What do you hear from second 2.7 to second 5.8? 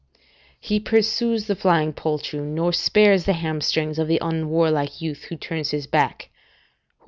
spares the hamstrings of the unwarlike youth who turns